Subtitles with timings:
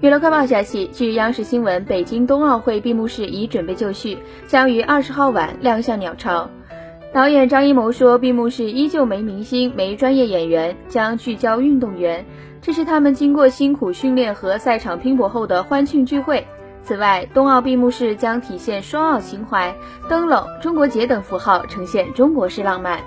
[0.00, 6.48] 娱乐快报消息据央视新闻北京冬奥会闭幕式已准备就绪将于二十号晚亮相鸟巢。
[7.12, 12.24] 导演张艺谋说闭幕式依旧没明星没专业演员将聚焦运动员。
[12.60, 16.46] 这是他们经过辛苦训练和赛场拼搏后的欢庆聚会。
[16.82, 19.74] 此外冬奥闭幕式将体现双奥情怀
[20.08, 23.00] 灯笼中国结等符号呈现中国式浪漫。